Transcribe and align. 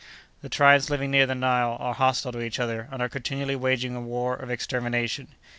The 0.41 0.49
tribes 0.49 0.89
living 0.89 1.11
near 1.11 1.27
the 1.27 1.35
Nile 1.35 1.77
are 1.79 1.93
hostile 1.93 2.31
to 2.31 2.41
each 2.41 2.59
other, 2.59 2.87
and 2.91 3.03
are 3.03 3.07
continually 3.07 3.55
waging 3.55 3.95
a 3.95 4.01
war 4.01 4.35
of 4.35 4.49
extermination. 4.49 5.27